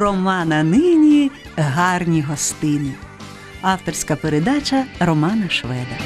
[0.00, 2.92] Романа нині гарні гостини.
[3.62, 5.96] Авторська передача Романа Шведа.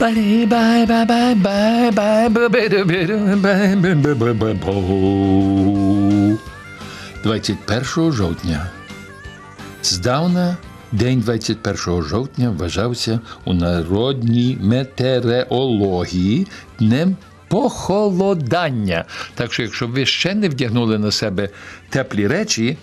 [0.00, 0.86] Бай
[10.92, 16.46] День 21 жовтня вважався у народній метеорології
[16.78, 17.16] днем
[17.48, 19.04] похолодання.
[19.34, 21.48] Так що, якщо ви ще не вдягнули на себе
[21.88, 22.76] теплі речі,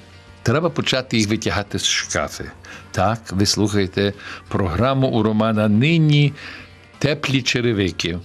[0.44, 2.52] треба почати їх витягати з шкафи.
[2.92, 4.14] Так, ви слухаєте
[4.48, 6.34] програму у Романа Нині
[7.00, 8.20] теплі черевики.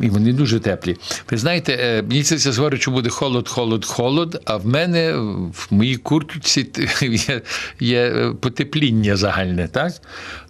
[0.00, 0.96] І вони дуже теплі.
[1.30, 4.42] Ви знаєте, е, мені це говорить, що буде холод, холод, холод.
[4.44, 5.12] А в мене
[5.52, 6.66] в моїй куртці
[7.02, 7.42] є,
[7.80, 9.68] є е, потепління загальне.
[9.68, 9.92] так?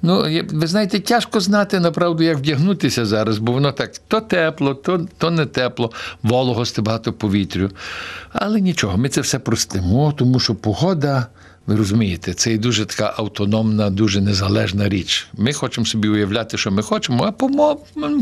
[0.02, 5.06] Ну, ви знаєте, тяжко знати направду, як вдягнутися зараз, бо воно так то тепло, то,
[5.18, 7.70] то не тепло, вологости багато повітрю.
[8.32, 11.26] Але нічого, ми це все простимо, тому що погода.
[11.70, 15.28] Ви розумієте, це і дуже така автономна, дуже незалежна річ.
[15.32, 17.32] Ми хочемо собі уявляти, що ми хочемо, а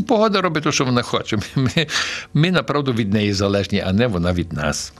[0.07, 1.37] погода робить те, що вона хоче.
[1.55, 1.87] Ми,
[2.33, 4.93] ми направду від неї залежні, а не вона від нас.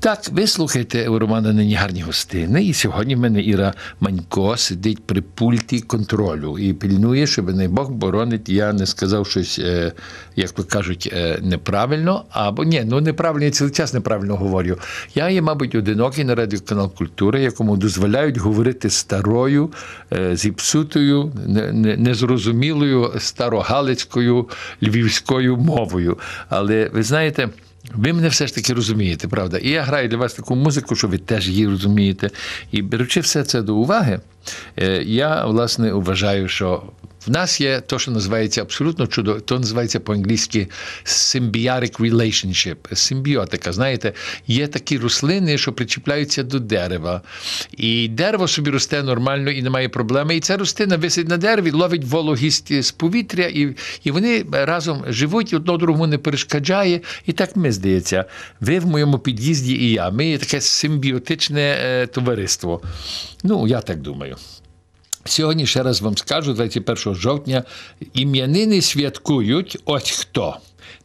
[0.00, 2.64] Так, ви слухаєте у Романа нині гарні гостини.
[2.64, 7.90] І сьогодні в мене Іра Манько сидить при пульті контролю і пильнує, щоб не Бог
[7.90, 9.92] боронить, я не сказав щось, е,
[10.36, 12.24] як то кажуть, е, неправильно.
[12.30, 14.76] Або ні, ну неправильно, я цілий час неправильно говорю.
[15.14, 19.70] Я є, мабуть, одинокий на радіоканал культури, якому дозволяють говорити старою,
[20.12, 24.48] е, зіпсутою, не- не- незрозумілою старогалицькою
[24.82, 26.18] львівською мовою.
[26.48, 27.48] Але ви знаєте.
[27.94, 29.58] Ви мене все ж таки розумієте, правда?
[29.58, 32.30] І я граю для вас таку музику, що ви теж її розумієте.
[32.72, 34.20] І беручи все це до уваги,
[34.76, 36.82] е, я власне вважаю, що
[37.26, 40.68] в нас є те, що називається абсолютно чудо, то називається по-англійськи
[41.04, 43.72] symbiotic relationship, симбіотика.
[43.72, 44.12] Знаєте,
[44.46, 47.22] є такі рослини, що причіпляються до дерева.
[47.76, 50.36] І дерево собі росте нормально і немає проблеми.
[50.36, 55.54] І ця рослина висить на дереві, ловить вологість з повітря, і, і вони разом живуть,
[55.54, 57.00] одно другому не перешкоджає.
[57.26, 58.24] І так ми здається,
[58.60, 60.10] ви в моєму під'їзді і я.
[60.10, 62.80] Ми є таке симбіотичне е, товариство.
[63.44, 64.36] Ну, я так думаю.
[65.26, 67.64] Сьогодні ще раз вам скажу, 21 жовтня,
[68.14, 70.56] ім'янини святкують ось хто: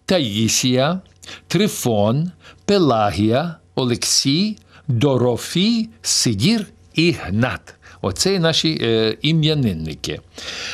[0.06, 1.02] Таїсія,
[1.48, 2.32] Трифон,
[2.66, 7.76] Пелагія, Олексій, Дорофій, Сидір і Гнат.
[8.02, 10.20] Оце наші е, ім'янинники.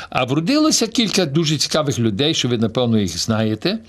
[0.10, 3.80] А вродилося кілька дуже цікавих людей, що ви, напевно, їх знаєте.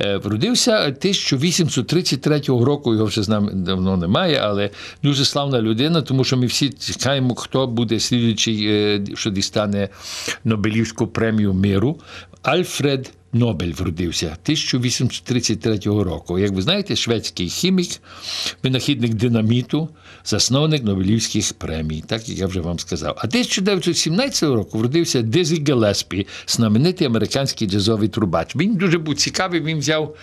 [0.00, 4.70] Е, вродився 1833 року, його вже з нами давно немає, але
[5.02, 9.88] дуже славна людина, тому що ми всі чекаємо, хто буде слідуючий, е, що дістане
[10.44, 12.00] Нобелівську премію миру.
[12.42, 16.38] Альфред Нобель вродився 1833 року.
[16.38, 17.88] Як ви знаєте, шведський хімік,
[18.62, 19.88] винахідник динаміту,
[20.26, 23.14] засновник Нобелівських премій, так як я вже вам сказав.
[23.18, 28.56] А 1917 року вродився Дізі Гіллеспі, знаменитий американський джазовий трубач.
[28.56, 30.16] Він дуже був цікавий, він взяв.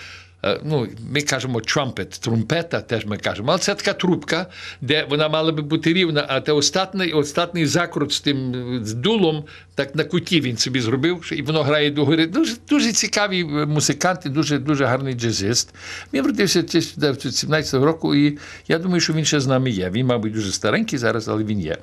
[0.46, 4.46] Е, Ну, ми кажемо trumpet, трумпета, теж ми кажемо, але це така трубка,
[4.82, 8.54] де вона мала би бути рівна, а те остатний, остатний закрут з тим
[8.86, 9.44] з дулом,
[9.76, 12.28] так на куті він собі зробив, і воно грає догори.
[12.28, 15.74] Дуже, дуже цікавий е, музикант і дуже, дуже гарний джазист.
[16.14, 18.38] Він вродився 1917 року, і
[18.68, 19.90] я думаю, що він ще з нами є.
[19.90, 21.78] Він, мабуть, дуже старенький зараз, але він є.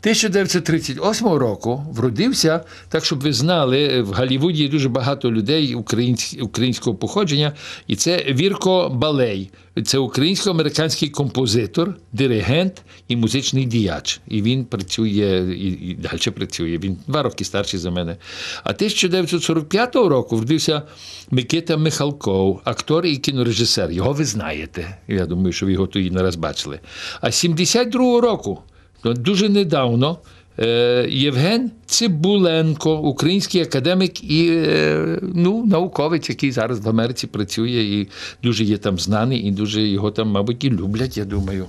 [0.00, 6.96] 1938 року вродився, так щоб ви знали, е, в Голлівуді дуже багато людей українсь- українського
[6.96, 7.52] походження,
[7.86, 9.50] і це Вірко Балей.
[9.84, 14.20] Це українсько-американський композитор, диригент і музичний діяч.
[14.28, 16.78] І він працює і, і далі працює.
[16.78, 18.16] Він два роки старший за мене.
[18.64, 20.82] А 1945 року вродився
[21.30, 23.90] Микита Михалков, актор і кінорежисер.
[23.90, 24.98] Його ви знаєте.
[25.08, 26.80] Я думаю, що ви його тоді не раз бачили.
[27.20, 28.62] А 72 року,
[29.04, 30.18] ну, дуже недавно.
[30.60, 38.08] Е, Євген Цибуленко, український академік і е, ну, науковець, який зараз в Америці працює і
[38.42, 41.66] дуже є там знаний, і дуже його там, мабуть, і люблять, я думаю.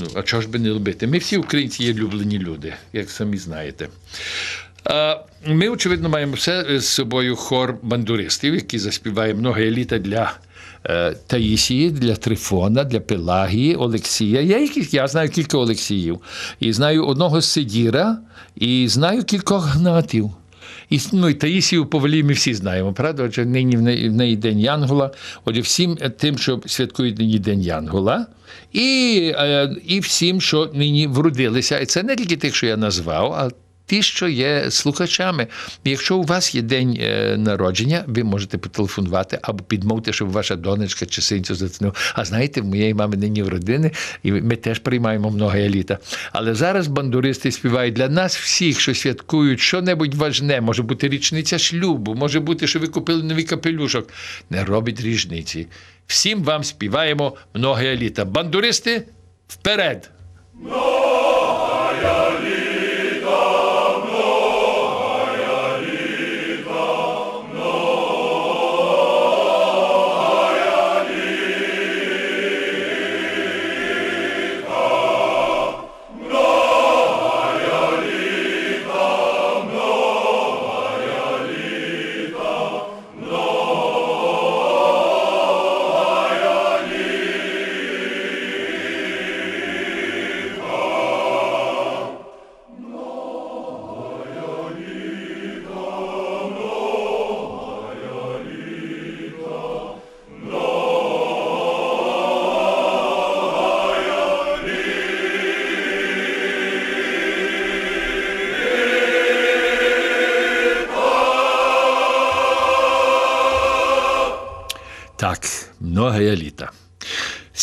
[0.00, 1.06] Ну, а чого ж би не любити?
[1.06, 3.88] Ми всі українці є люблені люди, як самі знаєте.
[5.46, 10.32] Ми, очевидно, маємо все з собою хор бандуристів, який заспіває много еліта для
[11.26, 14.40] Таїсії, для Трифона, для Пелагії, Олексія.
[14.40, 16.20] Я, я знаю кілька Олексіїв.
[16.60, 18.18] І знаю одного Сидіра,
[18.56, 20.30] і знаю кількох гнатів.
[20.90, 23.22] І, ну, і Таїсію Повелі ми всі знаємо, правда?
[23.22, 25.10] Отже, нині в неї, в неї День Янгола.
[25.44, 28.26] Отже, всім тим, що святкують нині День Янгола,
[28.72, 31.78] і, е, і всім, що нині вродилися.
[31.78, 33.50] І це не тільки тих, що я назвав, а
[33.88, 35.46] ті, що є слухачами.
[35.84, 41.06] Якщо у вас є день е, народження, ви можете потелефонувати або підмовити, щоб ваша донечка
[41.06, 42.12] чи синцю зацінив.
[42.14, 43.90] А знаєте, в моєї мами нині в родини,
[44.22, 45.98] і ми теж приймаємо много еліта.
[46.32, 50.60] Але зараз бандуристи співають для нас всіх, що святкують що-небудь важне.
[50.60, 54.08] Може бути річниця шлюбу, може бути, що ви купили новий капелюшок.
[54.50, 55.66] Не робить різниці.
[56.06, 58.24] Всім вам співаємо много еліта.
[58.24, 59.02] Бандуристи
[59.48, 60.10] вперед!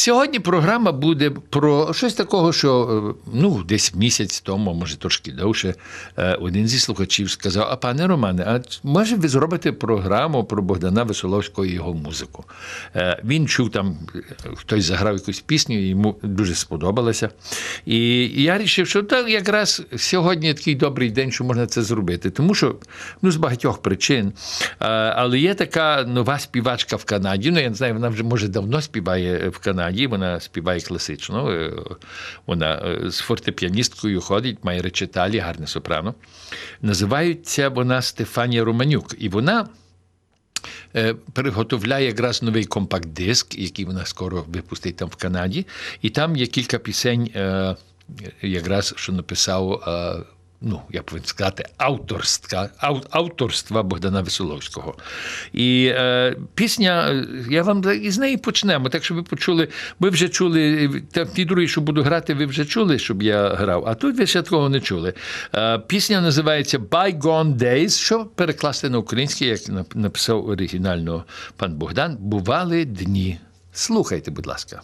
[0.06, 5.76] Сьогодні програма буде про щось такого, що е, ну, десь місяць тому, може трошки довше,
[6.18, 11.04] е, один зі слухачів сказав: А пане Романе, а може ви зробите програму про Богдана
[11.04, 12.44] Веселовського і його музику?
[12.96, 13.98] Е, Він чув там,
[14.56, 17.30] хтось заграв якусь пісню, йому дуже сподобалося.
[17.86, 22.30] І я вирішив, що так якраз сьогодні такий добрий день, що можна це зробити.
[22.30, 22.76] Тому що
[23.22, 24.34] ну, з багатьох причин.
[25.16, 27.52] Але є така нова співачка в Канаді.
[27.52, 29.95] Ну, я не знаю, вона вже може давно співає в Канаді.
[30.04, 31.52] Вона співає класично.
[31.52, 31.74] е,
[32.46, 36.14] Вона е, з фортепіаністкою ходить, має речиталі, гарне сопрано.
[36.82, 39.16] Називається вона Стефанія Романюк.
[39.20, 39.68] І вона.
[40.96, 45.66] е, Приготовляє якраз новий компакт-диск, який вона скоро випустить там в Канаді.
[46.02, 47.30] І там є кілька пісень,
[48.42, 49.84] якраз що написав,
[50.62, 52.70] ну, я повинен сказати, авторства,
[53.10, 54.96] авторства Богдана Веселовського.
[55.54, 59.68] І е, пісня, е, я вам із неї почнемо, так щоб ви почули.
[60.00, 63.84] Ви вже чули, та ті другі, що буду грати, ви вже чули, щоб я грав,
[63.88, 65.14] а тут ви ще такого не чули.
[65.56, 69.60] Е, пісня називається Bygone Days, що перекласти на український, як
[69.96, 71.24] написав оригінально
[71.58, 73.40] пан Богдан, бували дні.
[73.74, 74.82] Слухайте, будь ласка.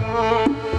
[0.00, 0.69] Música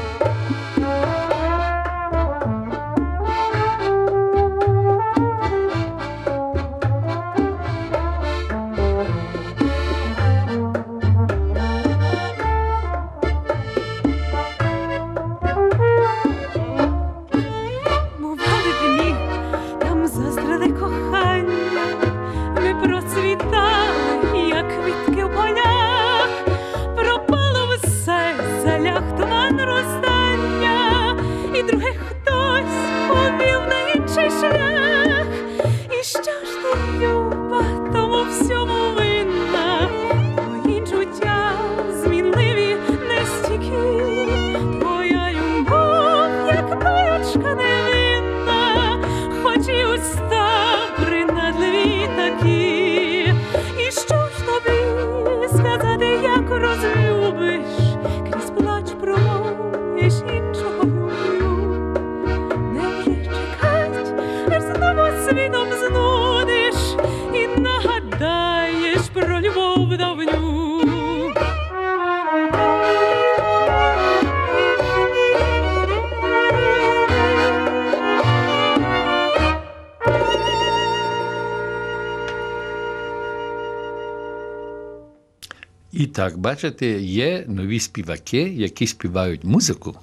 [86.22, 89.96] так, бачите, є нові співаки, які співають музику,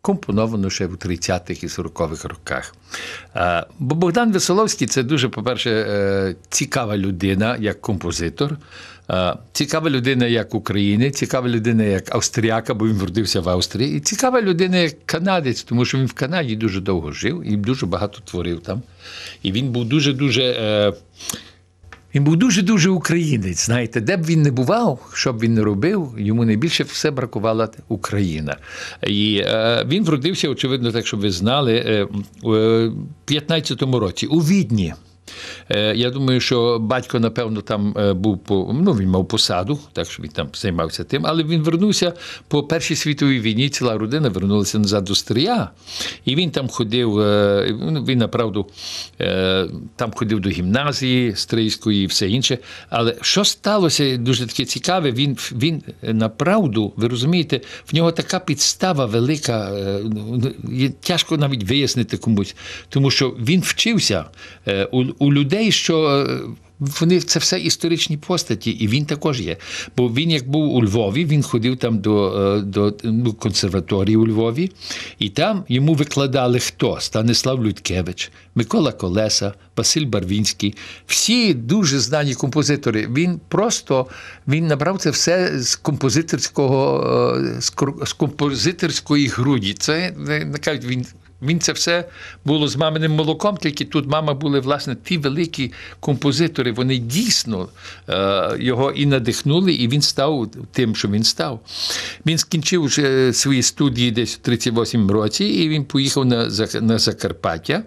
[0.00, 2.74] компоновану ще в 30-х і 40-х роках.
[3.78, 8.56] Бо Богдан Веселовський це дуже, по-перше, е, цікава людина як композитор,
[9.52, 14.42] цікава людина як українець, цікава людина як австріяка, бо він вродився в Австрії, і цікава
[14.42, 18.60] людина як канадець, тому що він в Канаді дуже довго жив і дуже багато творив
[18.60, 18.82] там.
[19.42, 20.42] І він був дуже-дуже.
[20.42, 20.92] Е,
[22.14, 23.66] він був дуже-дуже українець.
[23.66, 27.68] Знаєте, де б він не бував, що б він не робив, йому найбільше все бракувала
[27.88, 28.56] Україна.
[29.06, 32.06] І е, він вродився, очевидно, так щоб ви знали, е,
[32.42, 32.50] у
[33.26, 34.94] 15-му році у Відні.
[35.68, 40.10] Е, Я думаю, що батько, напевно, там е, був по ну він мав посаду, так
[40.10, 42.12] що він там займався тим, але він вернувся
[42.48, 43.68] по Першій світовій війні.
[43.68, 45.70] Ціла родина вернулася назад до Стрия,
[46.24, 47.18] і він там ходив.
[47.20, 48.66] е, ну, Він направду
[49.96, 52.58] там ходив до гімназії стрийської і все інше.
[52.90, 57.60] Але що сталося дуже таке цікаве, він він направду, ви розумієте,
[57.92, 59.70] в нього така підстава велика,
[60.04, 62.56] ну, є тяжко навіть вияснити комусь,
[62.88, 64.24] тому що він вчився
[65.20, 66.26] у людей, що.
[66.28, 66.40] е,
[67.00, 69.56] Вони це все історичні постаті, і він також є.
[69.96, 74.26] Бо він, як був у Львові, він ходив там до, е, до ну, консерваторії у
[74.26, 74.70] Львові,
[75.18, 76.96] і там йому викладали хто?
[77.00, 80.74] Станислав Людкевич, Микола Колеса, Василь Барвінський.
[81.06, 83.08] Всі дуже знані композитори.
[83.16, 84.06] Він просто
[84.48, 87.04] він набрав це все з композиторського
[87.46, 87.60] е,
[88.06, 89.74] з композиторської груді.
[89.78, 90.14] Це
[90.46, 91.06] не кажуть, він.
[91.42, 92.04] Він це все
[92.44, 96.72] було з маминим молоком, тільки тут мама були власне ті великі композитори.
[96.72, 97.68] Вони дійсно
[98.08, 101.60] е, його і надихнули, і він став тим, що він став.
[102.26, 107.82] Він скінчив вже свої студії десь в 38 році, і він поїхав на, на Закарпаття.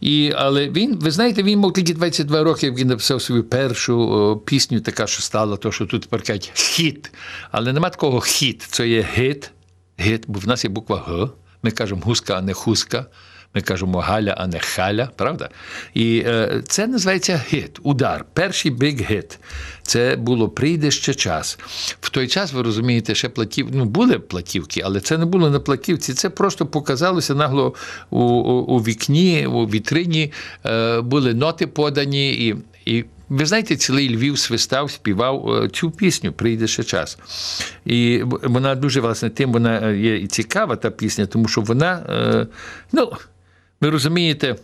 [0.00, 4.36] І, але він, ви знаєте, він мав тільки 22 роки, він написав свою першу о,
[4.36, 7.12] пісню, така, що стала, то, що тут тепер кажуть хіт.
[7.50, 8.62] Але нема такого хіт.
[8.70, 9.50] Це є гит,
[9.98, 11.28] гит, бо в нас є буква Г.
[11.62, 13.06] Ми кажемо гуска, а не хуска.
[13.56, 15.48] Ми кажемо Галя, а не халя, правда?
[15.94, 18.24] І е, це називається гіт, удар.
[18.32, 19.38] Перший биг гіт.
[19.82, 21.58] Це було прийде ще час.
[22.00, 25.60] В той час, ви розумієте, ще платів, ну були платівки, але це не було на
[25.60, 26.14] платівці.
[26.14, 27.74] Це просто показалося нагло
[28.10, 30.32] у, у, у вікні, у вітрині
[30.66, 32.56] е, були ноти подані і.
[32.84, 37.18] і ви знаєте, цілий Львів свистав, співав е, цю пісню Прийде ще час.
[37.84, 42.06] І вона дуже власне тим вона е, є і цікава, та пісня, тому що вона,
[42.08, 42.46] е,
[42.92, 43.12] ну,
[43.80, 44.56] ви розумієте,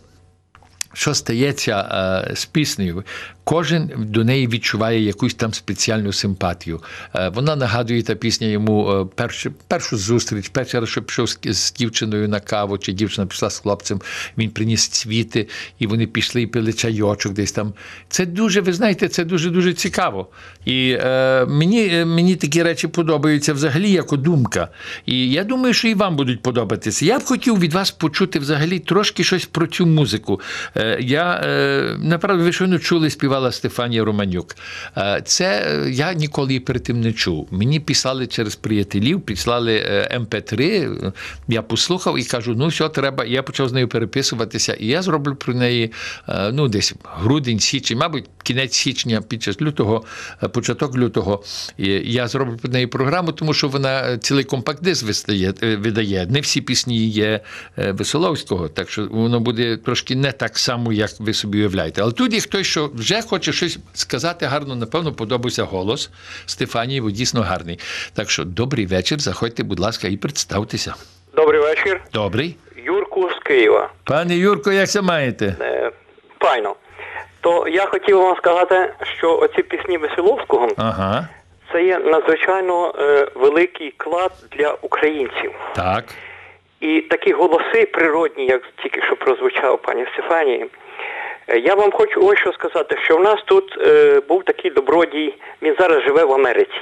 [0.93, 3.03] що стається з піснею.
[3.43, 6.81] Кожен до неї відчуває якусь там спеціальну симпатію.
[7.15, 11.73] Е, вона нагадує та пісня йому е, першу, першу зустріч, перший раз, що пішов з,
[11.73, 14.01] дівчиною на каву, чи дівчина пішла з хлопцем,
[14.37, 15.47] він приніс цвіти,
[15.79, 17.73] і вони пішли і пили чайочок десь там.
[18.09, 20.27] Це дуже, ви знаєте, це дуже дуже цікаво.
[20.65, 24.67] І е, мені, е, мені такі речі подобаються взагалі як думка.
[25.05, 27.05] І я думаю, що і вам будуть подобатися.
[27.05, 30.41] Я б хотів від вас почути взагалі трошки щось про цю музику.
[30.77, 34.55] Е, я е, направду, ви щойно чули, співала Стефанія Романюк.
[34.97, 37.47] Е, це е, я ніколи перед тим не чув.
[37.51, 40.61] Мені писали через приятелів, писали е, МП3.
[41.07, 41.11] е,
[41.47, 43.25] Я послухав і кажу: ну що треба.
[43.25, 45.91] Я почав з нею переписуватися, і я зроблю про неї
[46.51, 50.03] ну, десь грудень, січень, мабуть, кінець січня, під час лютого,
[50.53, 51.43] початок лютого.
[52.03, 56.27] Я зроблю про неї програму, тому що вона цілий компакт-диск вистає- е, видає.
[56.29, 57.39] Не всі пісні є
[57.77, 62.01] Веселовського, так що воно буде трошки не так само, як ви собі уявляєте.
[62.01, 66.09] Але тут є хтось, що вже хоче щось сказати гарно, напевно, подобався голос
[66.45, 67.79] Стефанії, бо дійсно гарний.
[68.13, 69.19] Так що добрий вечір.
[69.19, 70.95] Заходьте, будь ласка, і представтеся.
[71.35, 72.01] Добрий вечір.
[72.13, 72.55] Добрий.
[72.85, 73.89] Юрку з Києва.
[74.03, 75.55] Пане Юрко, як це маєте?
[75.61, 75.91] Е,
[76.39, 76.75] Файно.
[77.41, 81.27] То я хотів вам сказати, що оці пісні Веселовського Ага.
[81.71, 85.51] це є надзвичайно е, великий клад для українців.
[85.75, 86.05] Так.
[86.79, 90.65] І такі голоси природні, як тільки що прозвучав пані Стефанії,
[91.47, 95.75] Я вам хочу ось що сказати, що в нас тут е, був такий добродій, він
[95.79, 96.81] зараз живе в Америці.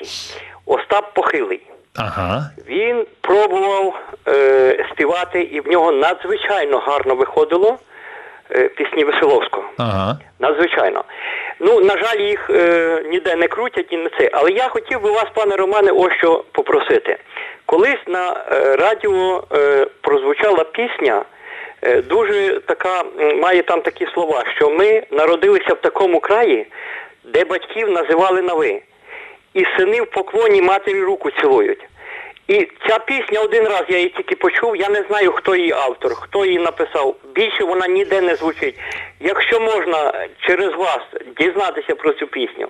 [0.66, 1.62] Остап Похилий.
[1.96, 2.52] Ага.
[2.68, 7.78] Він пробував е, співати, і в нього надзвичайно гарно виходило
[8.52, 9.66] е, пісні Веселовського.
[9.78, 10.20] Ага.
[10.40, 11.04] Надзвичайно.
[11.60, 14.30] Ну, на жаль, їх е, ніде не крутять і не це.
[14.34, 17.18] Але я хотів би вас, пане Романе, ось що попросити.
[17.66, 21.41] Колись на е, радіо е, прозвучала пісня, е,
[21.82, 23.04] дуже така,
[23.36, 26.68] має там такі слова, що ми народилися в такому краї,
[27.24, 28.82] де батьків називали на ви.
[29.54, 31.88] І сини в поклоні матері руку цілують.
[32.48, 36.16] І ця пісня один раз я її тільки почув, я не знаю, хто її автор,
[36.16, 37.16] хто її написав.
[37.36, 38.76] Більше вона ніде не звучить.
[39.20, 41.00] Якщо можна через вас
[41.38, 42.68] дізнатися про цю пісню.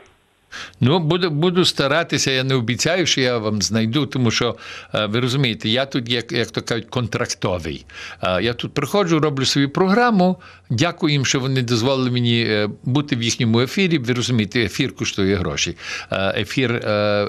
[0.84, 4.56] Ну, буду, буду старатися, я не обіцяю, що я вам знайду, тому що
[4.96, 7.86] е, ви розумієте, я тут, як, як то кажуть, контрактовий.
[8.24, 10.38] Е, Я тут приходжу, роблю свою програму.
[10.70, 13.98] Дякую їм, що вони дозволили мені е, бути в їхньому ефірі.
[13.98, 15.78] Ви розумієте, ефір коштує гроші.
[16.12, 16.72] Ефір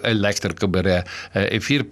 [0.04, 1.84] електрика бере, ефір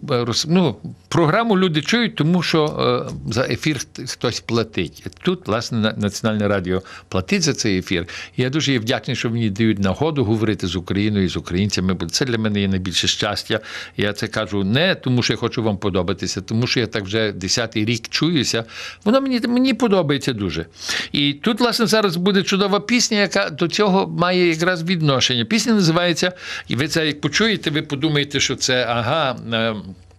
[0.49, 0.77] ну,
[1.09, 3.77] програму люди чують, тому що за ефір
[4.09, 5.07] хтось платить.
[5.23, 8.07] Тут, власне, на- Національне радіо платить за цей ефір.
[8.37, 12.25] Я дуже вдячний, що мені дають нагоду говорити з Україною і з українцями, бо це
[12.25, 13.61] для мене є найбільше щастя.
[13.97, 17.33] Я це кажу не тому, що я хочу вам подобатися, тому що я так вже
[17.33, 18.65] десятий рік чуюся.
[19.05, 20.67] Воно мені, мені подобається дуже.
[21.13, 25.45] І тут, власне, зараз буде чудова пісня, яка до цього має якраз відношення.
[25.45, 26.33] Пісня називається,
[26.69, 29.37] і ви це як почуєте, ви подумаєте, що це ага.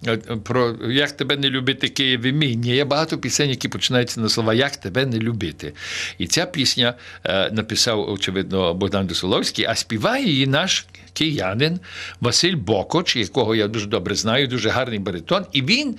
[0.07, 2.55] Е, е, Про як тебе не любити Києві мій.
[2.55, 5.73] Ні, є багато пісень, які починаються на слова Як тебе не любити.
[6.17, 11.79] І ця пісня е, написав, очевидно, Богдан Досоловський, а співає її наш киянин
[12.21, 15.45] Василь Бокоч, якого я дуже добре знаю, дуже гарний баритон.
[15.51, 15.95] І він.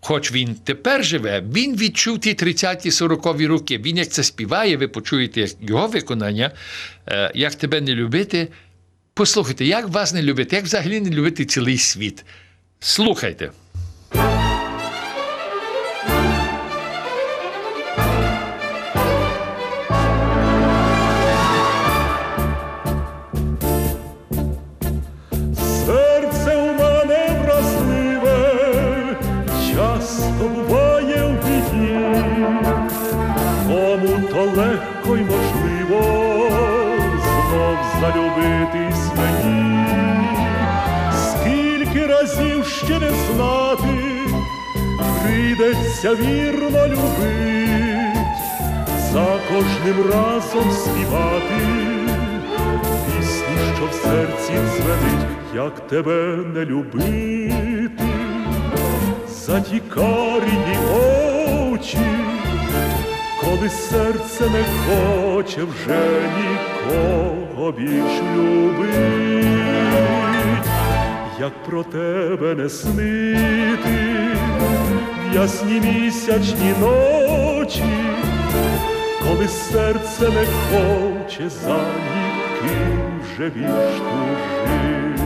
[0.00, 3.78] Хоч він тепер живе, він відчув ті 30-ті 40-ві роки.
[3.78, 6.50] Він як це співає, ви почуєте його виконання,
[7.34, 8.48] як тебе не любити.
[9.18, 12.24] Послухайте, як вас не любити, як взагалі не любити цілий світ.
[12.80, 13.52] Слухайте.
[49.88, 51.54] Кожним разом співати.
[53.06, 58.04] Пісню, що в серці дзвенить, як тебе не любити,
[59.28, 60.78] затікарі
[61.72, 61.98] очі,
[63.40, 69.48] коли серце не хоче вже нікого більш любить,
[71.40, 73.98] як про тебе не снити
[75.30, 77.84] в ясні місячні ночі
[79.28, 81.78] коли серце не хоче за
[82.14, 85.20] ніким вже більш тужить.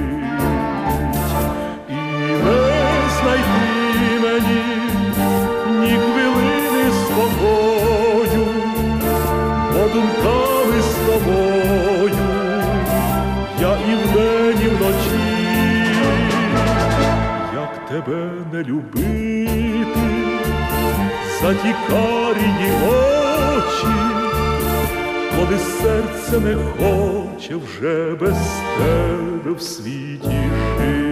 [1.88, 1.95] І
[2.45, 2.62] не
[3.21, 4.62] знайти мені
[5.81, 8.47] ні хвилини спокою,
[9.73, 12.15] бо думками з тобою
[13.61, 15.33] я і вдень, і вночі,
[17.55, 20.01] як тебе не любити
[21.43, 22.73] затікарії
[23.57, 23.87] очі,
[25.37, 28.37] коли серце не хоче вже без
[28.79, 31.12] тебе в світі жить.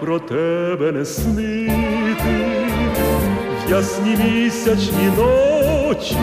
[0.00, 2.44] Про тебе не снити
[3.66, 6.16] в ясні місячні ночі,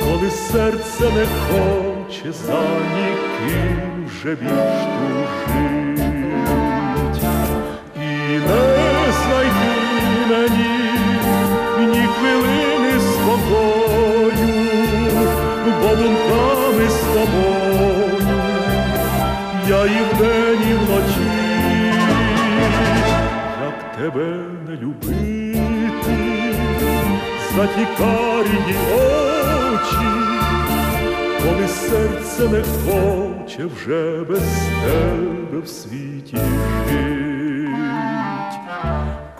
[0.00, 2.62] коли серце не хоче за
[2.96, 5.95] ніким вже більш тужить.
[27.56, 30.06] За ті карі очі,
[31.42, 34.42] коли серце не хоче вже без
[34.84, 36.36] тебе в світі
[36.88, 37.76] жить,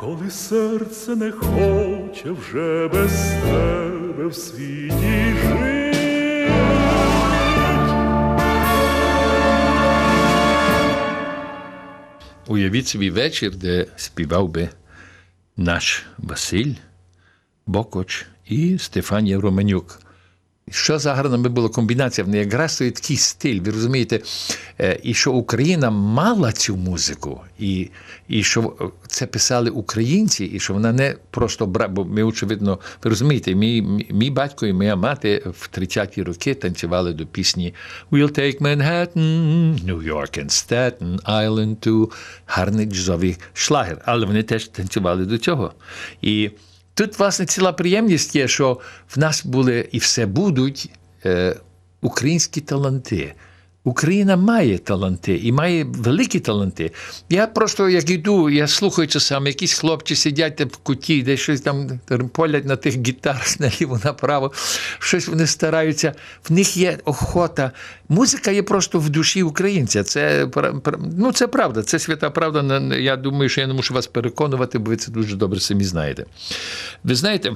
[0.00, 5.96] коли серце не хоче вже без тебе в світі жить.
[12.46, 14.68] Уявіть собі вечір, де співав би
[15.57, 16.74] наш Василь
[17.66, 20.00] Бокоч і Стефанія Романюк.
[20.70, 22.24] Що за гарна була комбінація?
[22.24, 24.20] В неї якраз той такий стиль, ви розумієте,
[24.81, 27.90] Е, і що Україна мала цю музику, і,
[28.29, 28.74] і що
[29.07, 34.07] це писали українці, і що вона не просто бра, бо ми, очевидно, ви розумієте, мій-
[34.11, 37.74] мій батько і моя мати в 30-ті роки танцювали до пісні
[38.12, 42.11] We'll take Manhattan, New York and Staten Island to
[42.46, 44.02] гарний джазовий шлагер.
[44.05, 45.72] Але вони теж танцювали до цього.
[46.22, 46.50] І
[46.96, 50.90] Тут, власне, ціла приємність є, що в нас були і все будуть
[51.24, 51.56] е,
[52.00, 53.35] українські таланти.
[53.87, 56.92] Україна має таланти і має великі таланти.
[57.31, 62.01] Я просто як йду, я слухаю часами, якісь хлопці сидять в куті, десь щось там
[62.33, 64.53] полять на тих гітарах наліво, направо,
[64.99, 66.14] щось вони стараються.
[66.49, 67.70] В них є охота.
[68.09, 70.05] Музика є просто в душі українця.
[70.05, 70.49] Це
[71.16, 72.81] ну, це правда, це свята правда.
[72.96, 76.25] Я думаю, що я не мушу вас переконувати, бо ви це дуже добре самі знаєте.
[77.05, 77.53] Ви знаєте,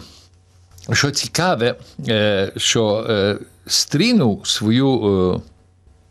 [0.92, 1.74] що цікаве,
[2.08, 5.42] е, що е, стрінув свою.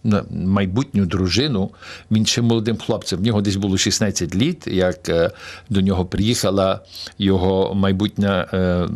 [0.05, 1.71] Е, майбутню дружину.
[2.12, 3.19] Він ще молодим хлопцем.
[3.19, 5.31] В нього десь було 16 літ, як е,
[5.69, 6.79] до нього приїхала
[7.17, 8.88] його майбутня е,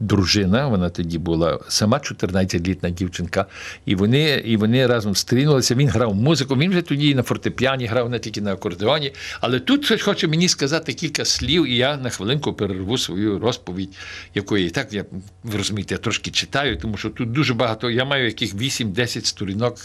[0.00, 0.66] дружина.
[0.66, 3.46] Вона тоді була сама 14-літна дівчинка.
[3.86, 5.74] І вони, і вони разом стрінулися.
[5.74, 6.56] Він грав музику.
[6.56, 9.12] Він вже тоді на фортепіані грав, не тільки на акордеоні.
[9.40, 13.90] Але тут щось хоче мені сказати кілька слів, і я на хвилинку перерву свою розповідь,
[14.34, 15.04] якої так я
[15.44, 17.90] ви розумієте, я трошки читаю, тому що тут дуже багато.
[17.90, 19.76] Я маю яких 8-10 сторінок.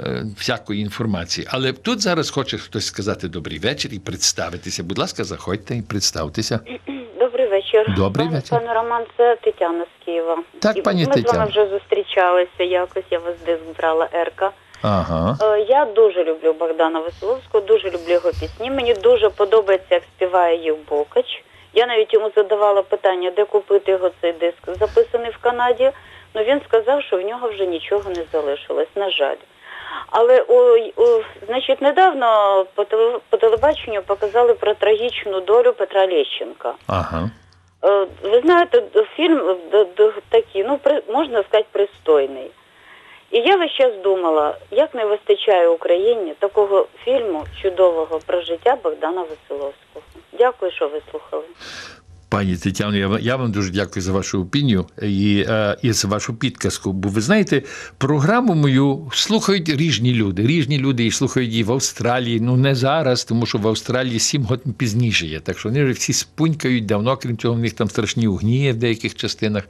[0.00, 1.46] Е, Всякої інформації.
[1.50, 4.82] Але тут зараз хоче хтось сказати добрий вечір і представитися.
[4.82, 6.60] Будь ласка, заходьте і представтеся.
[7.18, 7.94] Добрий вечір.
[7.96, 8.58] Добрий пане, вечір.
[8.58, 10.42] Пане Роман, це Тетяна з Києва.
[10.58, 14.50] Так, І пані ми з вами вже зустрічалися якось, я вас диск брала Ерка.
[14.82, 15.36] Ага.
[15.42, 18.70] Е, Я дуже люблю Богдана Веселовського, дуже люблю його пісні.
[18.70, 21.42] Мені дуже подобається, як співає Єв Бокач.
[21.74, 25.90] Я навіть йому задавала питання, де купити його цей диск, записаний в Канаді.
[26.34, 29.36] Ну він сказав, що в нього вже нічого не залишилось, на жаль.
[30.10, 32.84] Але ой, о, значить, недавно по,
[33.30, 36.74] по телебаченню показали про трагічну долю Петра Лещенка.
[36.86, 37.30] Ага.
[37.84, 38.82] Е, Ви знаєте,
[39.16, 39.56] фільм
[40.28, 42.50] такий, ну при можна сказати, пристойний.
[43.30, 49.22] І я весь час думала, як не вистачає Україні такого фільму чудового про життя Богдана
[49.22, 50.04] Веселовського.
[50.32, 51.44] Дякую, що ви слухали.
[52.28, 56.34] Пані Тетяно, я, я вам дуже дякую за вашу опінію і, е, і за вашу
[56.34, 56.92] підказку.
[56.92, 57.62] Бо ви знаєте,
[57.98, 60.46] програму мою слухають різні люди.
[60.46, 62.40] Різні люди і слухають її в Австралії.
[62.40, 65.40] Ну не зараз, тому що в Австралії сім годин пізніше є.
[65.40, 67.16] Так що вони вже всі спунькають давно.
[67.16, 69.64] Крім цього, в них там страшні угні в деяких частинах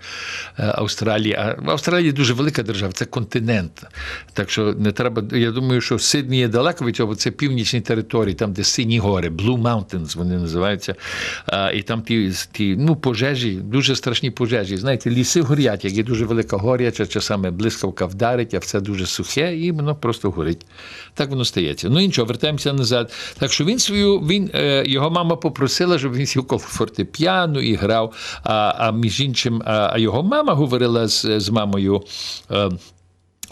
[0.59, 1.35] е, Австралії.
[1.35, 3.85] А в Австралії дуже велика держава, це континент.
[4.33, 5.23] Так що не треба.
[5.33, 8.99] Я думаю, що Сиднey є далеко від цього, бо це північні території, там, де сині
[8.99, 10.95] гори, Blue Mountains вони називаються.
[11.75, 14.76] І там ті, ті ну, пожежі, дуже страшні пожежі.
[14.76, 19.56] Знаєте, ліси горять, як є дуже велика горяча, часами блискавка вдарить, а все дуже сухе,
[19.56, 20.66] і воно просто горить.
[21.14, 21.88] Так воно стається.
[21.88, 23.12] Ну нічого, вертаємося назад.
[23.38, 27.74] Так що він свою, він, е, його мама попросила, щоб він сів коло фортепіано і
[27.74, 28.14] грав.
[28.44, 32.02] А, а між іншим, а, його мама говорила з, з мамою.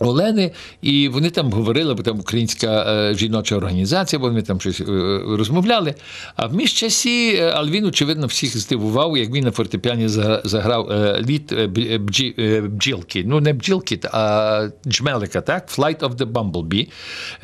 [0.01, 0.51] Е, Олени,
[0.83, 4.85] і вони там говорили, бо там українська е, жіноча організація, бо вони там щось е,
[5.29, 5.95] розмовляли.
[6.37, 10.09] А в міжчасі, е, але він, очевидно, всіх здивував, як він на фортепіані
[10.45, 13.25] заграв е, лід е, е, бджі, е, бджілки.
[13.27, 15.69] Ну, не бджілки, а джмелика, так?
[15.79, 16.89] Flight of the Bumblebee,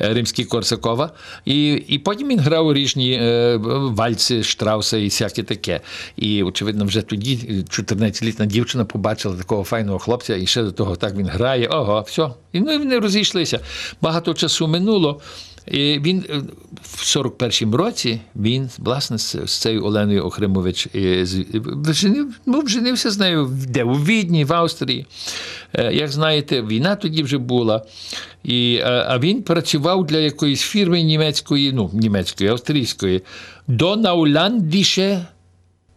[0.01, 1.09] е, римський Корсакова.
[1.45, 3.57] І, і потім він грав різні е,
[3.95, 5.79] вальси, штрауса і всяке таке.
[6.17, 11.15] І, очевидно, вже тоді 14-літна дівчина побачила такого файного хлопця, і ще до того так
[11.15, 11.67] він грає.
[11.67, 12.29] Ого, все.
[12.53, 13.59] І вони розійшлися.
[14.01, 15.21] Багато часу минуло.
[15.67, 16.41] І він е,
[16.83, 21.25] в 41-му році він, власне, з, цією Оленою Охримович е,
[22.45, 25.05] ну, вженився з нею де у Відні, в Австрії.
[25.73, 27.85] Е, Як знаєте, війна тоді вже була.
[28.43, 33.21] І, а він працював для якоїсь фірми німецької, ну, німецької, австрійської,
[33.67, 35.25] Donaulandische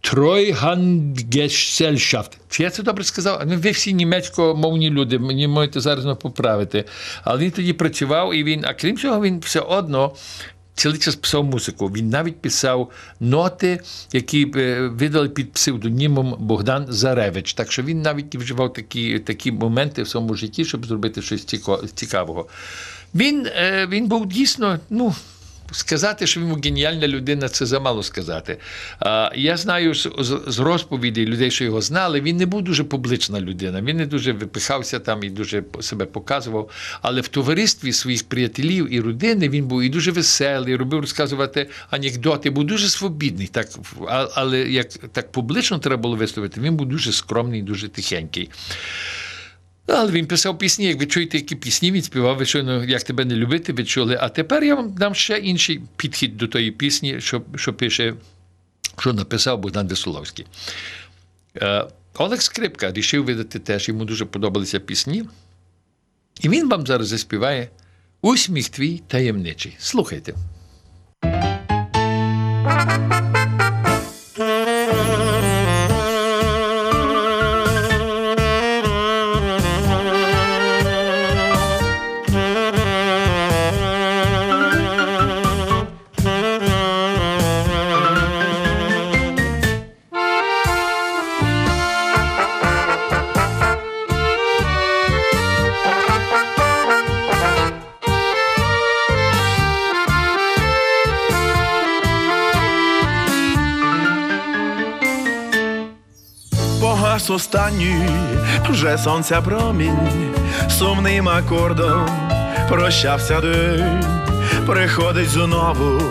[0.05, 2.31] Treuhandgesellschaft.
[2.49, 3.41] Чи я це добре сказав?
[3.45, 6.85] Ну, ви всі німецькомовні люди, мені можете зараз поправити.
[7.23, 10.13] Але він тоді працював, і він, а крім цього, він все одно
[10.75, 11.87] цілий час писав музику.
[11.87, 13.81] Він навіть писав ноти,
[14.13, 17.53] які е, видали під псевдонімом Богдан Заревич.
[17.53, 21.45] Так що він навіть вживав такі, такі моменти в своєму житті, щоб зробити щось
[21.95, 22.47] цікавого.
[23.15, 25.15] Він, е, він був дійсно, ну.
[25.71, 28.57] Сказати, що він геніальна людина, це замало сказати.
[29.35, 33.81] Я знаю з, розповідей людей, що його знали, він не був дуже публічна людина.
[33.81, 36.69] Він не дуже випихався там і дуже себе показував.
[37.01, 42.49] Але в товаристві своїх приятелів і родини він був і дуже веселий, робив розказувати анекдоти,
[42.49, 43.47] був дуже свобідний.
[43.47, 43.67] Так,
[44.33, 48.49] але як так публічно треба було висловити, він був дуже скромний, дуже тихенький.
[49.87, 53.03] Ну, Але він писав пісні, як ви чуєте, які пісні він співав, ви щойно, як
[53.03, 54.17] тебе не любити, ви чули.
[54.21, 58.13] А тепер я вам дам ще інший підхід до тої пісні, що, що пише,
[58.99, 60.45] що написав Богдан Веселовський.
[61.57, 61.85] Е,
[62.17, 65.23] Олег Скрипка рішив видати теж, йому дуже подобалися пісні.
[66.41, 67.69] І він вам зараз заспіває
[68.21, 69.75] Усміх твій таємничий.
[69.79, 70.33] Слухайте.
[107.29, 108.09] Останній.
[108.69, 110.33] Вже сонця промінь,
[110.69, 112.09] сумним акордом
[112.69, 114.03] прощався день,
[114.65, 116.01] приходить знову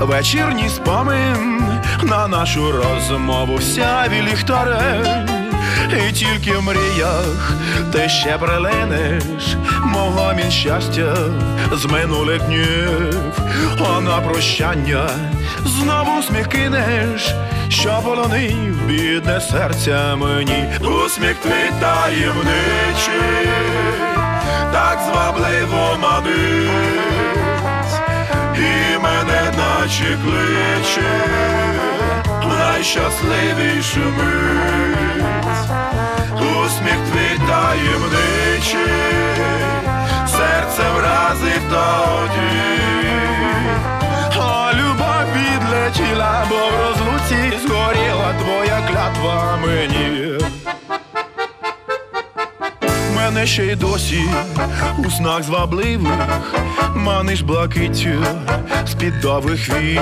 [0.00, 1.62] вечірній спомин.
[2.02, 5.28] На нашу розмову сяві ліхтарень.
[6.08, 7.52] І тільки в мріях
[7.92, 11.16] ти ще прилинеш мого мін щастя
[11.72, 13.42] з минулих днів,
[13.88, 15.08] а на прощання
[15.64, 17.34] знову сміх кинеш,
[17.84, 23.48] що полонив бідне серця мені, усміх твій таємничий,
[24.72, 26.70] так звабливо манить,
[28.56, 31.10] і мене наче кличе
[32.48, 34.98] найщасливішу мить.
[36.40, 38.94] Усміх твій таємничий,
[40.26, 42.84] серце вразив тоді.
[45.86, 50.38] А бо в розлуці згоріла твоя клятва мені.
[53.16, 54.24] Мене ще й досі
[54.98, 56.54] у снах звабливих
[56.94, 58.24] маниш блакиттю
[58.86, 60.00] з-під довгих вій,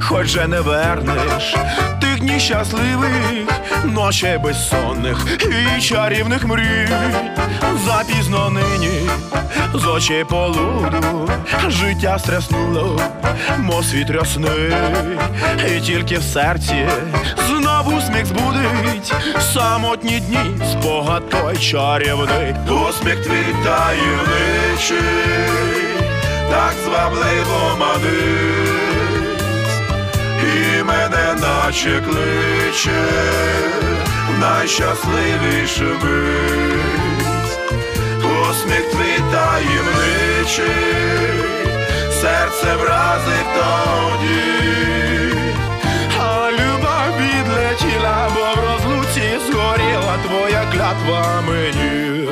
[0.00, 1.56] хоч же не вернеш
[2.00, 3.48] тих днів щасливих,
[3.84, 5.26] ночей безсонних
[5.78, 6.88] і чарівних мрій.
[7.86, 9.10] Запізно нині
[9.74, 11.28] з очей полуду
[11.68, 13.00] життя стряснуло,
[13.58, 14.72] мов світ рясний,
[15.76, 16.88] і тільки в серці
[17.48, 19.14] знову сміх збудить.
[19.54, 24.96] Самотні дні, спогад той чарівний, усміх твій таємничий,
[26.50, 29.12] так звабливо манить,
[30.42, 32.90] і мене наче кличе
[34.28, 36.91] в найщасливішу мить.
[38.52, 40.66] Усміх твій таємничий,
[42.20, 44.42] серце вразив тоді.
[46.20, 52.28] А любов відлетіла, бо в розлуці згоріла твоя клятва мені.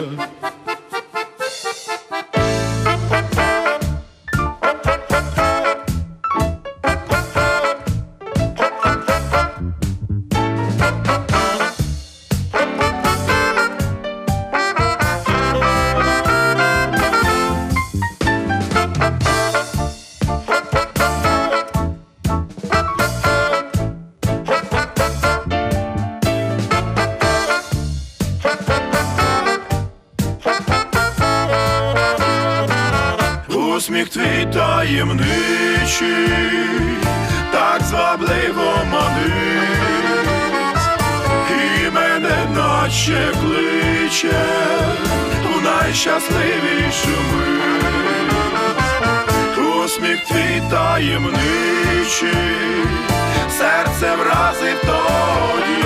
[54.00, 55.82] Серце вразив тоді.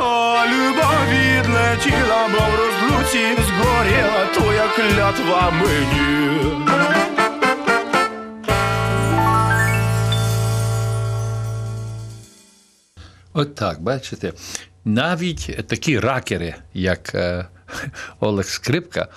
[0.00, 6.22] О, любов відлетіла, бо в розлуці згоріла твоя клятва мені.
[13.32, 14.32] От так, бачите.
[14.84, 17.46] навіть такі ракери, як е,
[18.20, 19.08] Олег Скрипка,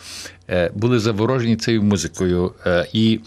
[0.49, 2.53] е, були заворожені цією музикою.
[2.65, 3.19] Е, І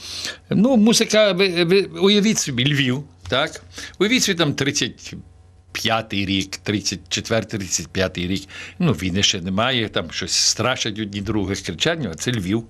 [0.51, 3.63] ну, музика, ви, ви уявіть собі, Львів, так?
[3.99, 5.15] Уявіть там 30.
[5.73, 8.49] П'ятий рік, 34-35 рік.
[8.79, 12.65] Ну, війни ще немає, там щось страшать одні других кричать, а це Львів.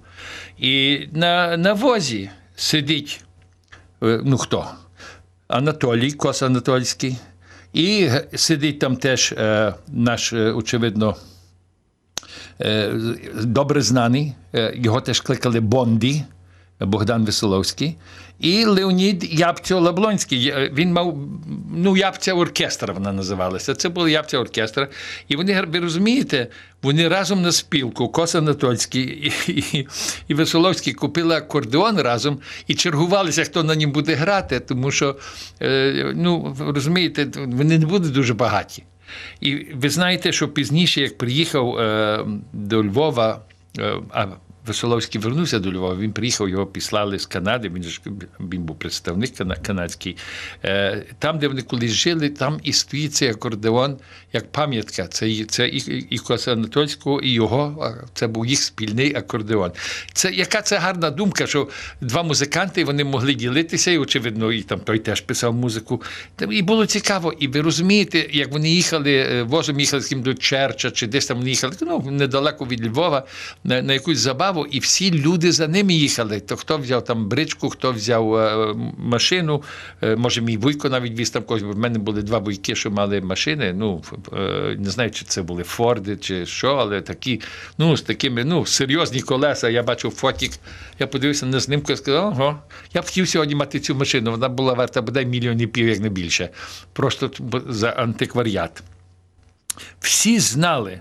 [0.58, 3.24] І на, на возі сидить,
[4.02, 4.70] е, ну хто?
[5.48, 7.16] Анатолій Кос Анатольський.
[7.72, 11.16] І сидить там теж е, наш, е, очевидно,
[12.60, 12.92] е,
[13.42, 14.32] добре знаний.
[14.54, 16.24] Е, його теж кликали Бонді.
[16.80, 17.96] Богдан Веселовський,
[18.40, 20.54] і Леонід Ябцьо Лаблонський.
[20.72, 21.18] Він мав
[21.76, 23.74] ну, Ябця оркестра, вона називалася.
[23.74, 24.88] Це була Ябця оркестра.
[25.28, 26.46] І вони, ви розумієте,
[26.82, 29.88] вони разом на спілку, Кос Анатольський і, і,
[30.28, 35.16] і Веселовський купили акордеон разом і чергувалися, хто на нім буде грати, тому що,
[35.62, 38.82] е, ну, розумієте, вони не будуть дуже багаті.
[39.40, 43.40] І ви знаєте, що пізніше, як приїхав е, до Львова,
[43.78, 43.94] е,
[44.68, 48.00] Веселовський вернувся до Львова, він приїхав, його післали з Канади, він, ж,
[48.40, 50.16] він був представник канадський.
[50.64, 53.98] Е, там, де вони колись жили, там і стоїть цей акордеон
[54.32, 55.06] як пам'ятка.
[55.06, 59.72] Це, це і, Анатольського, і його, це був їх спільний акордеон.
[60.12, 61.68] Це, яка це гарна думка, що
[62.00, 66.02] два музиканти вони могли ділитися, і, очевидно, і там той теж писав музику.
[66.50, 67.34] І було цікаво.
[67.38, 71.26] І ви розумієте, як вони їхали, е, возом їхали з ким до Черча, чи десь
[71.26, 73.26] там вони їхали, ну, недалеко від Львова,
[73.64, 76.40] на, на якусь забаву, і всі люди за ними їхали.
[76.40, 79.62] То хто взяв там бричку, хто взяв е, машину.
[80.02, 82.90] Е, може, мій вуйко навіть віз там когось, бо в мене були два вуйки, що
[82.90, 83.72] мали машини.
[83.72, 87.40] Ну, е, не знаю, чи це були Форди, чи що, але такі,
[87.78, 89.68] ну, з такими, ну, серйозні колеса.
[89.68, 90.52] Я бачив фотік,
[90.98, 92.58] я подивився на знімку і сказав, ого,
[92.94, 94.30] я б хотів сьогодні мати цю машину.
[94.30, 96.48] Вона була варта бодай мільйон і пів, як не більше.
[96.92, 97.30] Просто
[97.68, 98.82] за антикваріат.
[100.00, 101.00] Всі знали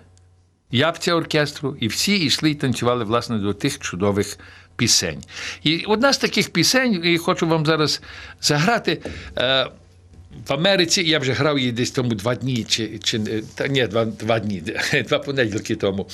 [0.71, 4.37] ябця оркестру, і всі йшли і танцювали власне до тих чудових
[4.75, 5.23] пісень.
[5.63, 8.01] І одна з таких пісень, і хочу вам зараз
[8.41, 9.01] заграти.
[10.47, 13.19] В Америці я вже грав її десь тому два дні, чи, чи
[13.55, 14.63] та ні, два, два дні,
[15.07, 16.07] два понеділки тому.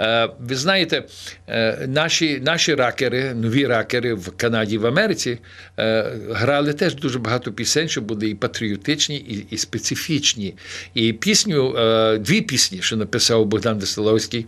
[0.00, 1.04] Е, ви знаєте,
[1.48, 5.38] е, наші, наші ракери, нові ракери в Канаді в Америці
[5.78, 10.54] е, грали теж дуже багато пісень, що були і патріотичні, і, і специфічні.
[10.94, 14.46] І пісню, е, дві пісні, що написав Богдан Веселовський,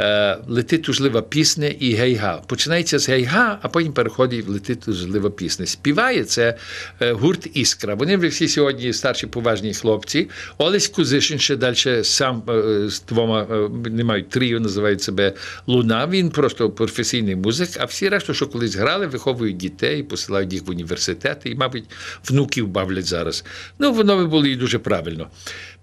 [0.00, 2.42] е, Лети тужлива пісня і гейга.
[2.46, 5.66] Починається з гейга, а потім переходить в Лети тужлива пісня.
[5.66, 6.56] Співає це
[7.00, 7.94] е, гурт Іскра.
[7.94, 10.28] Вони всі сьогодні старші поважні хлопці.
[10.58, 15.32] Олесь Кузишин ще далі сам е, з двома е, не мають тріо, називають себе
[15.66, 16.06] Луна.
[16.06, 20.70] Він просто професійний музик, а всі решта, що колись грали, виховують дітей, посилають їх в
[20.70, 21.84] університети і, мабуть,
[22.28, 23.44] внуків бавлять зараз.
[23.78, 25.26] Ну, воно би було і дуже правильно.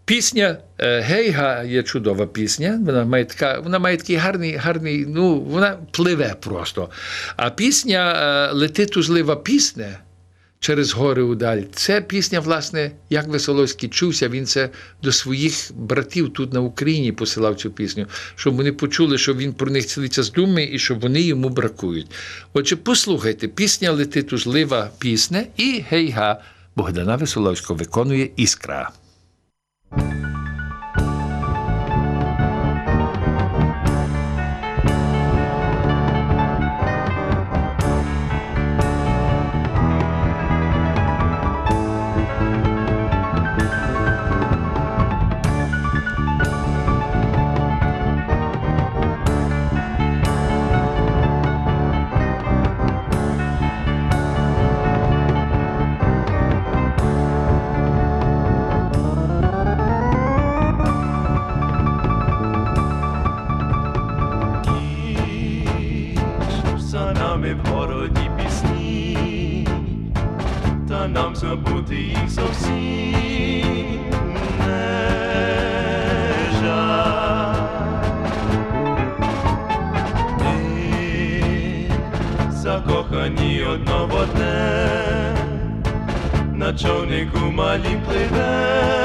[0.06, 2.80] Пісня е, Гейга є чудова пісня.
[2.86, 6.90] Вона має така, вона має такий гарний, гарний, ну вона пливе просто.
[7.36, 10.00] А пісня Лети тужлива пісня
[10.64, 11.62] через гори удаль.
[11.74, 14.30] Це пісня, власне, як Веселовський чувся.
[14.30, 14.70] Він це
[15.02, 18.06] до своїх братів тут на Україні посилав цю пісню,
[18.36, 22.08] щоб вони почули, що він про них цілий час думає і що вони йому бракують.
[22.54, 26.42] Отже, послухайте, пісня летить тужлива пісня і гей-га
[26.76, 28.92] Богдана Веселовського виконує іскра.
[82.73, 84.89] закохані одно в одне,
[86.55, 89.02] на човнику малі пливе.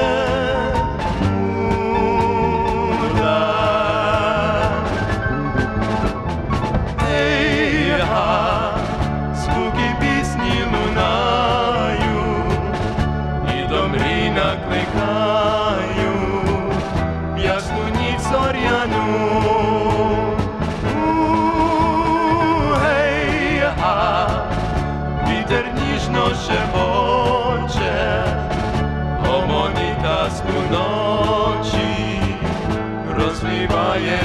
[26.49, 28.25] przewodzie
[29.35, 31.79] Omonita z północy
[33.09, 34.19] Rozliwa je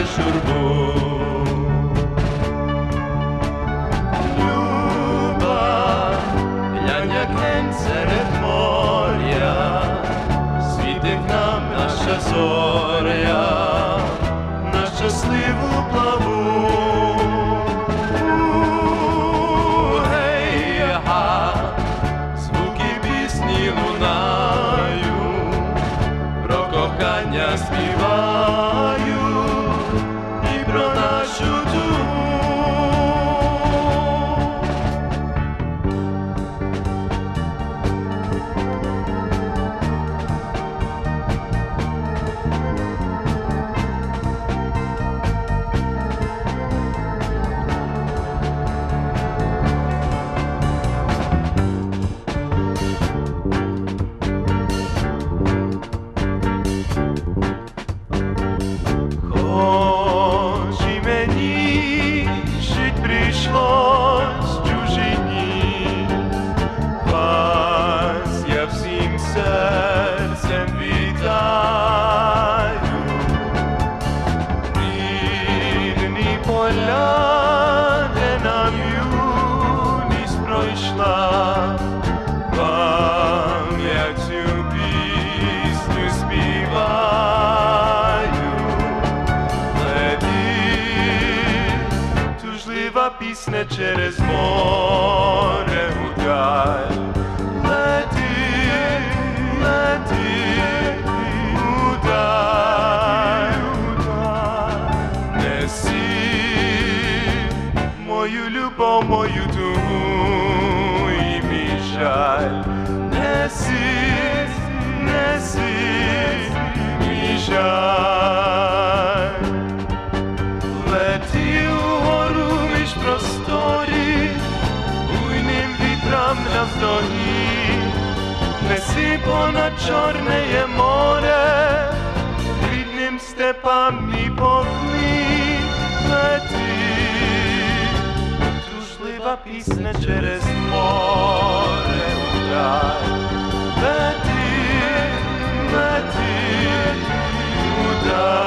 [148.03, 148.42] удаль.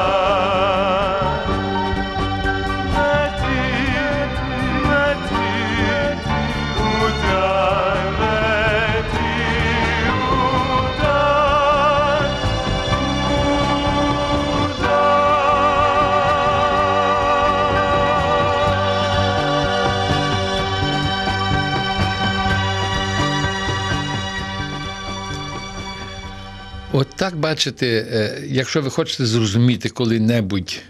[27.31, 30.81] Так бачите, е, якщо ви хочете зрозуміти коли-небудь,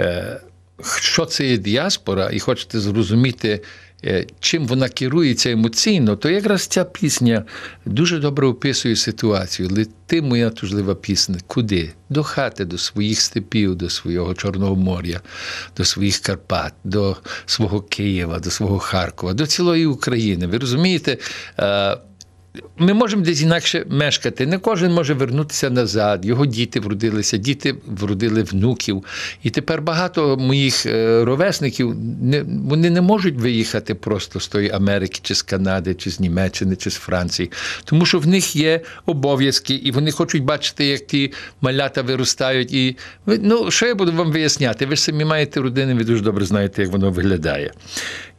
[0.00, 0.40] е,
[1.00, 3.60] що це є діаспора, і хочете зрозуміти,
[4.04, 7.44] е, чим вона керується емоційно, то якраз ця пісня
[7.86, 9.68] дуже добре описує ситуацію.
[9.68, 11.36] Лети моя тужлива пісня.
[11.46, 11.92] Куди?
[12.10, 15.20] До хати, до своїх степів, до свого Чорного моря,
[15.76, 17.16] до своїх Карпат, до
[17.46, 20.46] свого Києва, до свого Харкова, до цілої України.
[20.46, 21.18] Ви розумієте?
[22.78, 24.46] Ми можемо десь інакше мешкати.
[24.46, 26.24] Не кожен може вернутися назад.
[26.24, 29.04] Його діти вродилися, діти вродили внуків.
[29.42, 35.20] І тепер багато моїх е, ровесників не, вони не можуть виїхати просто з тої Америки,
[35.22, 37.50] чи з Канади, чи з Німеччини, чи з Франції.
[37.84, 42.72] Тому що в них є обов'язки, і вони хочуть бачити, як ті малята виростають.
[42.72, 42.96] І
[43.26, 44.86] ну, що я буду вам виясняти?
[44.86, 47.72] Ви ж самі маєте родини, ви дуже добре знаєте, як воно виглядає.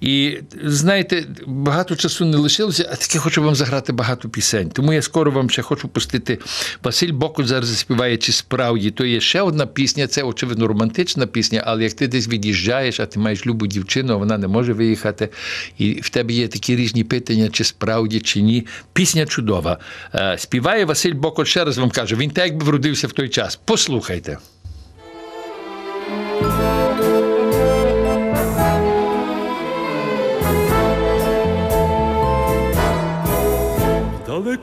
[0.01, 4.69] І знаєте, багато часу не лишилося, а таки хочу вам заграти багато пісень.
[4.69, 6.39] Тому я скоро вам ще хочу пустити.
[6.83, 8.91] Василь Бокут зараз заспіває чи справді.
[8.91, 13.05] То є ще одна пісня, це очевидно романтична пісня, але як ти десь від'їжджаєш, а
[13.05, 15.29] ти маєш любу дівчину, а вона не може виїхати,
[15.77, 18.67] і в тебе є такі різні питання, чи справді, чи ні.
[18.93, 19.77] Пісня чудова.
[20.15, 23.59] Е, Співає Василь Бокот, ще раз вам кажу, він так якби вродився в той час.
[23.65, 24.37] Послухайте.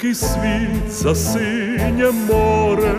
[0.03, 2.95] Далекий світ за синє море,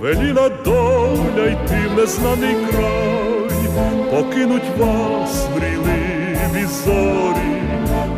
[0.00, 3.68] веліла доля йти в незнаний край,
[4.10, 7.62] покинуть вас мрійливі зорі,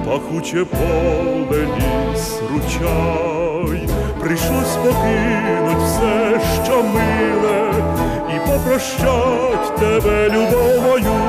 [0.04, 3.88] пахуче поле ліс ручай,
[4.20, 7.72] прийшлось покинуть все, що миле,
[8.36, 11.20] і попрощать тебе, любов мою,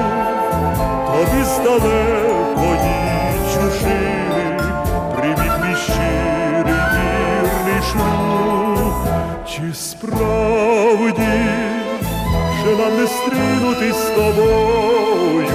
[1.07, 2.93] тобі з далекої
[3.53, 4.59] чужини,
[5.15, 5.75] привіт мій
[9.47, 11.33] чи справді
[12.59, 15.47] ще нам не стрінути з тобою.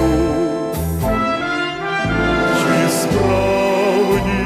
[2.59, 4.45] Чи справді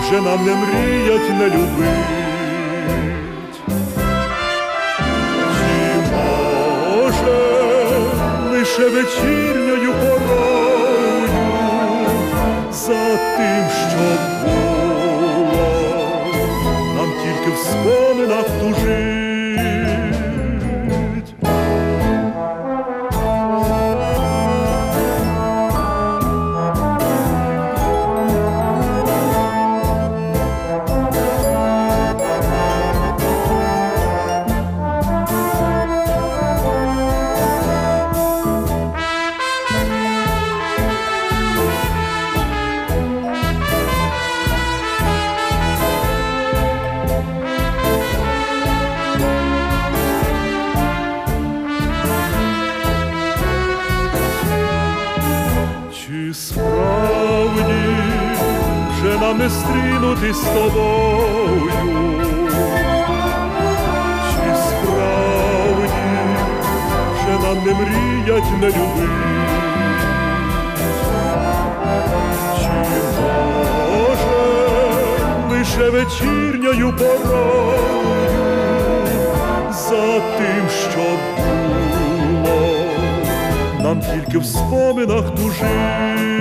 [0.00, 2.12] вже нам не мріять, не любить?
[5.58, 7.38] Чи може
[8.50, 11.28] лише вечірньою порою
[12.72, 14.04] за тим, що
[14.44, 14.71] було,
[17.32, 18.46] тільки в споминах
[60.54, 61.70] тобою?
[64.30, 66.12] Чи справді
[67.14, 69.32] вже нам не мріять, не любить?
[75.76, 77.82] Чи вечірньою порою
[79.70, 81.00] за тим, що
[81.36, 81.82] було?
[83.80, 86.31] нам тільки в споминах тужить.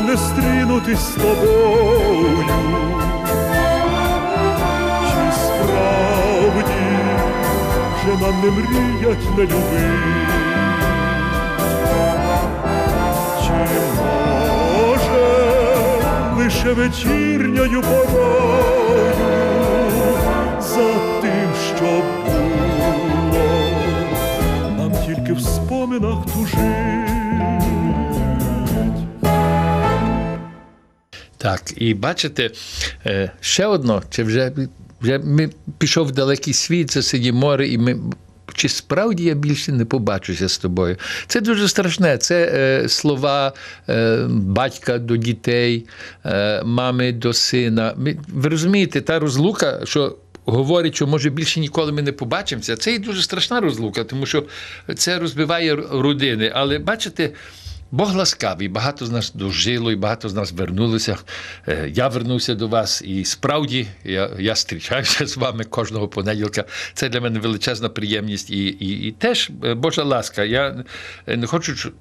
[0.00, 2.44] Не стрінутись з тобою?
[5.04, 6.88] Чи справді
[7.94, 10.28] вже нам не мріять, не любить?
[13.42, 13.52] Чи
[14.76, 15.26] може
[16.36, 19.12] лише вечірньою порою
[20.60, 23.38] за тим, що було,
[24.78, 27.07] нам тільки в споминах тужить.
[31.38, 32.50] Так, і бачите,
[33.06, 34.52] е, ще одно, чи вже,
[35.00, 37.98] вже ми пішов в далекий світ, це сині море, і ми.
[38.54, 40.96] Чи справді я більше не побачуся з тобою?
[41.26, 42.18] Це дуже страшне.
[42.18, 43.52] Це е, слова
[43.88, 45.86] е, батька до дітей,
[46.24, 47.94] е, мами до сина.
[47.96, 52.94] Ми, ви розумієте, та розлука, що говорить, що може більше ніколи ми не побачимося, це
[52.94, 54.44] і дуже страшна розлука, тому що
[54.96, 56.52] це розбиває родини.
[56.54, 57.30] Але бачите,
[57.90, 61.16] Бог ласкавий, багато з нас дожило, і багато з нас вернулися.
[61.68, 66.64] Е, Я вернувся до вас, і справді я, я зустрічаюся з вами кожного понеділка.
[66.94, 70.44] Це для мене величезна приємність і, і, і теж е, Божа ласка.
[70.44, 70.84] Я
[71.26, 71.92] е, не хочу, щоб-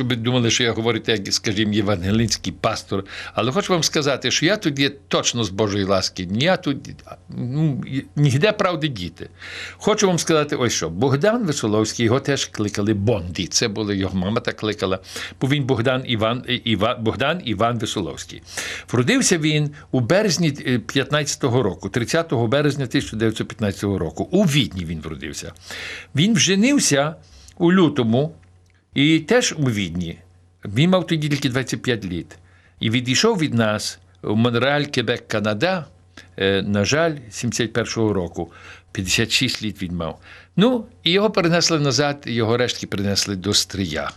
[0.00, 3.04] ви думали, що я говорю, як, скажімо, євангелійський пастор,
[3.34, 6.28] але хочу вам сказати, що я тут є точно з Божої ласки.
[6.32, 6.76] Я тут
[7.28, 7.84] ну,
[8.16, 9.28] нігде правди діти.
[9.76, 13.46] Хочу вам сказати, ось що Богдан Висоловський, його теж кликали Бонді.
[13.46, 14.98] Це була його мама так кликала,
[15.42, 18.42] він Богдан Іван, е, Іван, Богдан Іван Висоловський.
[18.92, 24.28] Вродився він у березні е, 15-го року, 30 березня 1915 року.
[24.30, 25.52] У Відні він вродився.
[26.14, 27.14] Він вженився
[27.58, 28.34] у лютому
[28.94, 30.18] і теж у Відні.
[30.64, 32.38] Він мав тоді тільки 25 літ.
[32.80, 35.86] І відійшов від нас у Монреаль, Кебек, Канада,
[36.36, 38.52] е, на жаль, 71-го року.
[38.92, 40.20] 56 літ він мав.
[40.56, 44.10] Ну, і його перенесли назад, його рештки принесли до Стрия.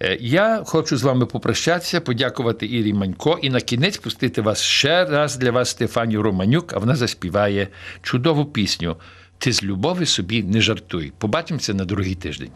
[0.00, 5.04] Е, Я хочу з вами попрощатися, подякувати Ірі Манько і на кінець пустити вас ще
[5.04, 7.68] раз для вас Стефанію Романюк, а вона заспіває
[8.02, 8.96] чудову пісню
[9.38, 11.12] Ти з любові собі не жартуй.
[11.18, 12.50] Побачимося на другий тиждень.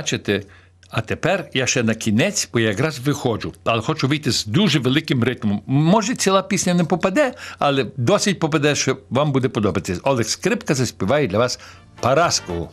[0.00, 0.42] Бачите.
[0.90, 4.78] А тепер я ще на кінець, бо я якраз виходжу, але хочу вийти з дуже
[4.78, 5.62] великим ритмом.
[5.66, 10.00] Може, ціла пісня не попаде, але досить попаде, що вам буде подобатися.
[10.04, 11.60] Олег Скрипка заспіває для вас
[12.00, 12.70] Параскову.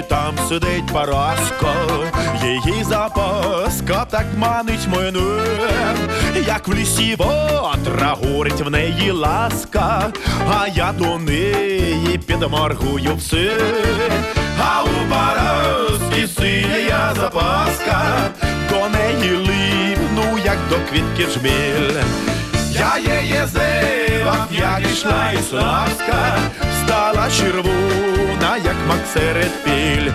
[0.00, 1.74] Там сидить Параска,
[2.44, 5.42] її запаска так манить мене,
[6.46, 10.12] як в лісі вотра горить в неї ласка,
[10.50, 13.56] а я до неї підморгую все,
[14.60, 18.02] а у Параски синя запаска,
[18.70, 22.31] до неї липну, як до квітки жміль.
[22.74, 26.38] Я зивав, як ішла і славська,
[26.84, 30.10] стала червона, як мак серед піль.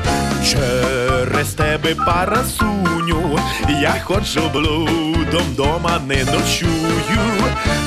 [0.46, 3.40] Через тебе парасуню,
[3.82, 7.20] я ходжу блудом, дома не ночую,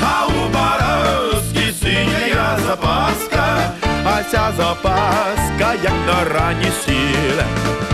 [0.02, 3.72] а у баровській синя запаска,
[4.04, 7.89] а ця запаска, як на рані сіль.